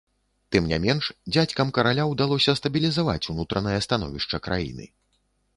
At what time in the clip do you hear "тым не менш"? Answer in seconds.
0.53-1.09